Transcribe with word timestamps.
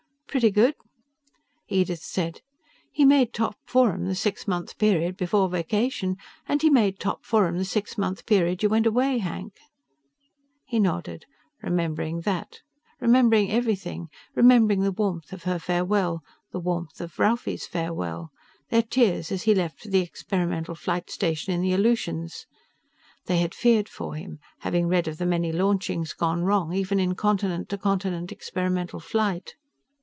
"Pretty 0.31 0.49
good." 0.51 0.75
Edith 1.67 1.99
said, 2.01 2.39
"He 2.89 3.03
made 3.03 3.33
top 3.33 3.57
forum 3.65 4.05
the 4.07 4.15
six 4.15 4.47
month 4.47 4.77
period 4.77 5.17
before 5.17 5.49
vacation, 5.49 6.15
and 6.47 6.61
he 6.61 6.69
made 6.69 6.99
top 6.99 7.25
forum 7.25 7.57
the 7.57 7.65
six 7.65 7.97
month 7.97 8.25
period 8.25 8.63
you 8.63 8.69
went 8.69 8.85
away, 8.85 9.17
Hank." 9.17 9.57
He 10.63 10.79
nodded, 10.79 11.25
remembering 11.61 12.21
that, 12.21 12.61
remembering 13.01 13.51
everything, 13.51 14.07
remembering 14.33 14.83
the 14.83 14.93
warmth 14.93 15.33
of 15.33 15.43
her 15.43 15.59
farewell, 15.59 16.23
the 16.53 16.61
warmth 16.61 17.01
of 17.01 17.19
Ralphie's 17.19 17.67
farewell, 17.67 18.31
their 18.69 18.83
tears 18.83 19.33
as 19.33 19.43
he 19.43 19.53
left 19.53 19.81
for 19.81 19.89
the 19.89 19.99
experimental 19.99 20.75
flight 20.75 21.09
station 21.09 21.53
in 21.53 21.59
the 21.61 21.73
Aleutians. 21.73 22.45
They 23.25 23.39
had 23.39 23.53
feared 23.53 23.89
for 23.89 24.15
him, 24.15 24.39
having 24.59 24.87
read 24.87 25.09
of 25.09 25.17
the 25.17 25.25
many 25.25 25.51
launchings 25.51 26.13
gone 26.13 26.45
wrong 26.45 26.71
even 26.71 27.01
in 27.01 27.15
continent 27.15 27.67
to 27.67 27.77
continent 27.77 28.31
experimental 28.31 29.01
flight. 29.01 29.55